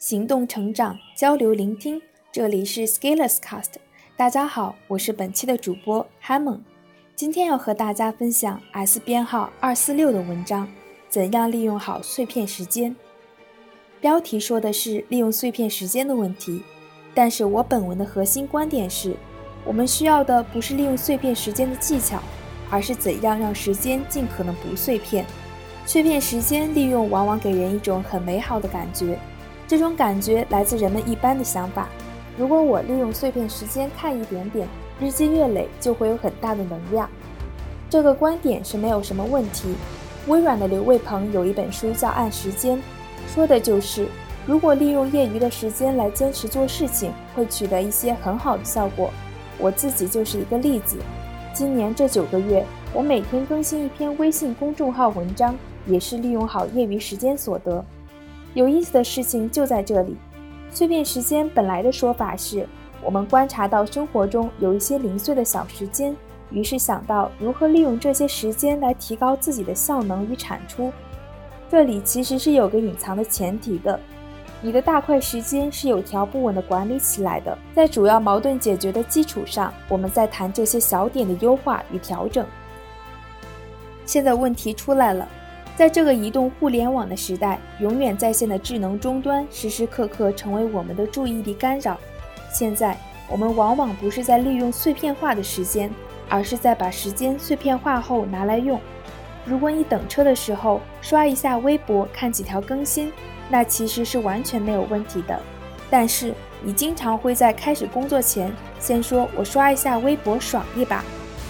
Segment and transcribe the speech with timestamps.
[0.00, 2.00] 行动成长，交流聆听，
[2.32, 3.74] 这里是 Scalers Cast。
[4.16, 6.60] 大家好，我是本期的主播 Hamon。
[7.14, 10.66] 今天要和大家分享 S 编号二四六的文章：
[11.10, 12.96] 怎样利用好碎片时间？
[14.00, 16.62] 标题说的是利用碎片时间的问题，
[17.12, 19.14] 但是我本文的核心观点是，
[19.66, 22.22] 我们需要的不是利用碎片时间的技巧，
[22.70, 25.26] 而是怎样让时间尽可能不碎片。
[25.84, 29.18] 碎片时间利用往往给人一种很美好的感觉，
[29.70, 31.88] 这种感觉来自人们一般的想法。
[32.36, 34.66] 如果我利用碎片时间看一点点，
[35.00, 37.08] 日积月累就会有很大的能量。
[37.88, 39.76] 这个观点是没有什么问题。
[40.26, 42.78] 微软的刘卫鹏有一本书叫《按时间》，
[43.32, 44.08] 说的就是
[44.44, 49.08] 如果利用业余的时间来坚持做事情，会取得一些很好的效果。
[49.56, 50.96] 我自己就是一个例子。
[51.54, 55.54] 今年这九个月，我每天更新一篇微信公众号文章。
[55.86, 57.82] 也是利用好业余时间所得。
[58.54, 60.16] 有意思的事情就在这里。
[60.70, 62.66] 碎片时间本来的说法是，
[63.02, 66.14] 我们观察到生活中有一些零碎的小时间，
[66.50, 70.92] 于是想到如何利用这些时间来提高自己的效能与产出。
[71.68, 73.98] 这里其实是有个隐藏的前提的：
[74.60, 77.56] 你的大块时间是有条不紊地管理起来的。
[77.74, 82.44] 在主要矛盾解决的基础上，我们再谈这些小点的优化与调整。
[84.04, 85.28] 现在问题出来了。
[85.80, 91.98] 在这个移动互联网的时代，永远在线的智能终端时时刻刻成为我们的注意力干扰。
[92.52, 92.94] 现在，
[93.30, 95.90] 我们往往不是在利用碎片化的时间，
[96.28, 98.78] 而是在把时间碎片化后拿来用。
[99.46, 103.10] 如果你等车的时候刷一下微博，看几条更新，
[103.48, 105.40] 那其实是完全没有问题的。
[105.88, 111.02] 但是，你经常会在开始工作前先说“我刷一下微博，爽一把”，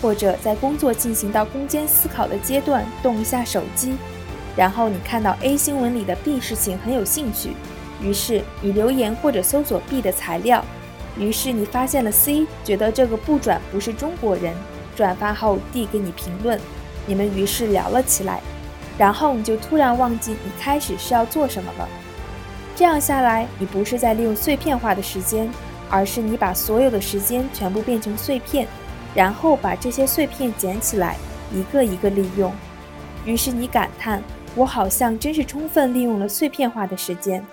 [0.00, 3.94] 或者在工作进行到攻坚思考的阶段动一下手机。
[4.56, 7.54] 然后你看到 A 新闻里的 B 事情很有兴趣，
[8.00, 10.64] 于是你留言或者搜索 B 的材料，
[11.18, 14.54] 于是你发现了 C，觉得这个不转不是中国人，
[14.94, 16.60] 转发后 D 给你评论，
[17.04, 18.40] 你们于是聊了起来，
[18.96, 21.88] 然后你就突然忘记你开始是要做什么了。
[22.76, 25.50] 这样下来，你不是在利用碎片化的时间，
[25.90, 28.68] 而是你把所有的时间全部变成碎片，
[29.14, 31.16] 然后把这些碎片捡起来，
[31.52, 32.52] 一个一个利用，
[33.24, 34.22] 于是你感叹。
[34.56, 37.44] 我好像真是充分利用了碎片化的时间，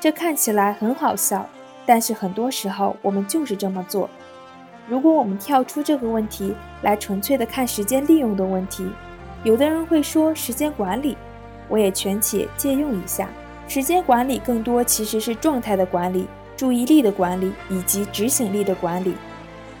[0.00, 1.46] 这看起来很好笑，
[1.84, 4.08] 但是很多时候我们就是这么做。
[4.88, 8.88] 如果我们跳出这个问题来纯粹的看时间利用的问题，
[9.44, 11.14] 有的人会说时间管理，
[11.68, 13.28] 我也权且借用一下。
[13.68, 16.26] 时间管理更多其实是状态的管理、
[16.56, 19.14] 注意力的管理以及执行力的管理。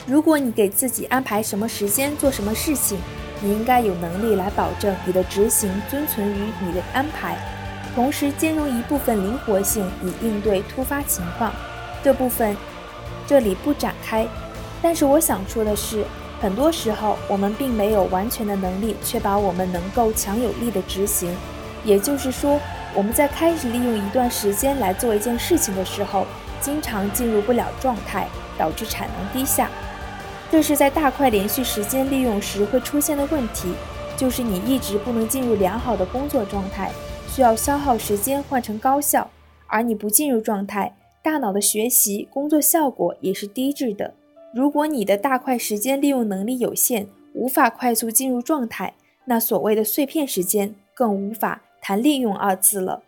[0.06, 2.98] 如果你给自己安排什么时间做什么事情。
[3.40, 7.36] 你应该有能力来保证你的执行遵存于你的安排，
[7.94, 11.52] 同时兼容一部分灵活性以应对突发情况。
[12.02, 12.56] 这部分
[13.26, 14.26] 这里不展开，
[14.82, 16.04] 但是我想说的是，
[16.40, 21.34] 很多时候我们并没有完全的能力确保我们能够强有力的执行。
[21.82, 22.60] 也就是说，
[22.92, 26.26] 我们在开始利用一段时间来做一件事情的时候，
[26.60, 29.70] 经常进入不了状态，导致产能低下。
[30.50, 33.72] 这是在大块连续时间利用时会出现的问题，
[34.16, 36.90] 就是你一直不能进入良好的工作状态，
[37.28, 39.30] 需要消耗时间换成高效，
[39.68, 44.12] 而你不进入状态，大脑的学习工作效果也是低质的。
[44.52, 48.94] 如果你的大块时间利用能力有限，无法快速进入状态，
[49.26, 53.04] 那所谓的碎片时间更无法谈利用二字了。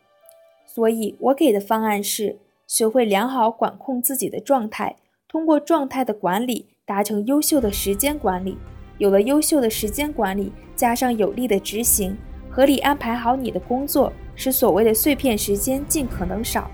[0.65, 2.39] 所以我给的方案是，
[2.69, 4.95] 学会良好管控自己的状态，
[5.27, 6.69] 通过状态的管理。
[6.85, 8.59] 达成优秀的时间管理，
[8.99, 12.17] 有了优秀的时间管理，加上有力的执行，
[12.51, 16.69] 合理安排好你的工作，使所谓的碎片时间尽可能少。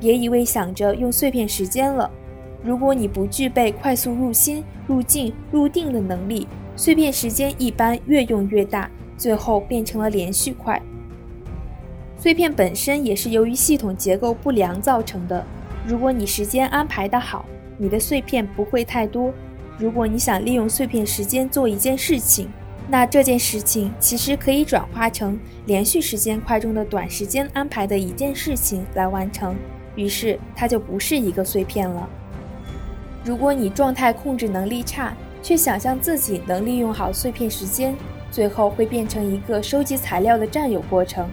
[0.00, 2.10] 别一味想着用碎片时间了，
[2.62, 10.80] 如果你不具备快速入心、入境、入定的能力，碎片时间一般越用越大，最后变成了连续块。
[12.16, 15.44] 碎片本身也是由于系统结构不良造成的。
[15.86, 17.44] 如果你时间安排的好，
[17.76, 19.32] 你的碎片不会太多。
[19.78, 22.48] 如果你想利用碎片时间做一件事情，
[22.88, 29.56] 那这件事情其实可以转化成连续时间块中的短时间安排的一件事情来完成，
[29.96, 32.08] 于是它就不是一个碎片了。
[33.24, 37.96] 如果你状态控制能力差，却想象自己能利用好碎片时间，
[38.30, 41.26] 最后会变成一个收集材料的占有过程。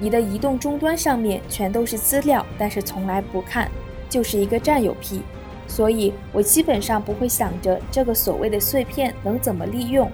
[0.00, 3.70] 你的移动终端上面全都是资料，但是从来不看，
[4.10, 5.22] 就是一个占有癖。
[5.68, 10.10] 所以我基本上不会想着这个所谓的碎片能怎么利用。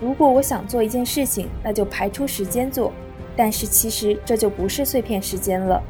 [0.00, 2.92] 如果我想做一件事情，那就排出时间做。
[3.36, 5.82] 但是其实这就不是碎片时间了。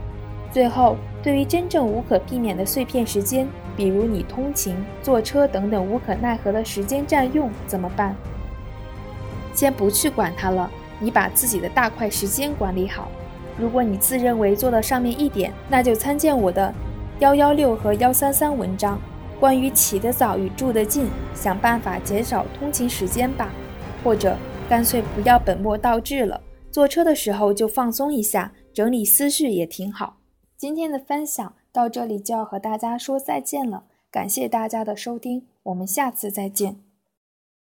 [0.50, 3.46] 最后，对于真正无可避免的碎片时间，
[3.76, 8.14] 比如你通勤、坐车等等无可奈何的时间占用，怎么办？
[9.52, 10.70] 先不去管它了，
[11.00, 13.08] 你把自己的大块时间管理好。
[13.58, 16.72] 如果你自认为做到上面一点，那就参见我的
[17.20, 19.00] 幺幺六和幺三三文章，
[19.38, 23.52] 关于起得早与住得近，想办法减少通勤时间吧。
[24.02, 24.36] 或者
[24.68, 26.40] 干脆不要本末倒置了，
[26.72, 30.16] 坐车的时候就放松一下，整理思绪也挺好。
[30.56, 36.83] 今天的分享到这里就要和大家说再见了，感谢大家的收听，我们下次再见。